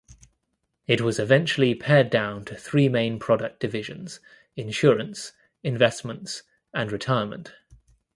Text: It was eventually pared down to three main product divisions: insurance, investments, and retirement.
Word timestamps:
It 0.87 1.01
was 1.01 1.19
eventually 1.19 1.75
pared 1.75 2.09
down 2.09 2.43
to 2.45 2.55
three 2.55 2.89
main 2.89 3.19
product 3.19 3.59
divisions: 3.59 4.19
insurance, 4.55 5.33
investments, 5.61 6.41
and 6.73 6.91
retirement. 6.91 7.53